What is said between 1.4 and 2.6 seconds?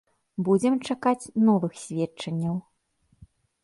новых сведчанняў.